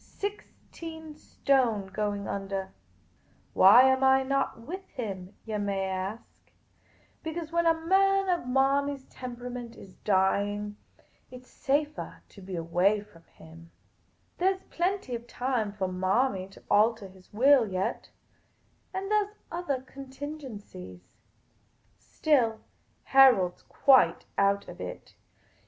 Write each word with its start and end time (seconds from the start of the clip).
Sixteen 0.03 1.13
stone 1.15 1.85
going 1.85 2.27
under. 2.27 2.73
Why 3.53 3.83
am 3.83 4.03
I 4.03 4.23
not 4.23 4.59
with 4.59 4.87
him? 4.89 5.35
yah 5.45 5.59
may 5.59 5.85
ask. 5.85 6.25
Because, 7.21 7.51
when 7.51 7.67
a 7.67 7.73
d 7.75 7.81
The 7.81 7.83
Pea 7.83 7.85
Green 7.85 8.25
Patrician 8.25 8.25
231 8.25 8.25
man 8.25 8.39
of 8.39 8.47
Marmy's 8.47 9.05
temperament 9.05 9.75
is 9.75 9.93
dying, 9.97 10.77
it 11.29 11.45
's 11.45 11.51
safah 11.53 12.19
to 12.29 12.41
be 12.41 12.55
away 12.55 13.01
from 13.01 13.25
him. 13.25 13.69
There 14.39 14.51
's 14.57 14.63
plenty 14.71 15.13
of 15.13 15.27
time 15.27 15.71
for 15.71 15.87
Marmy 15.87 16.47
to 16.47 16.61
altah 16.61 17.07
his 17.13 17.31
will 17.31 17.67
yet— 17.67 18.09
and 18.95 19.11
there 19.11 19.25
are 19.51 19.59
othah 19.59 19.83
contingencies. 19.85 21.11
Still, 21.99 22.61
Harold 23.03 23.59
's 23.59 23.61
quite 23.61 24.25
out 24.35 24.67
of 24.67 24.81
it. 24.81 25.13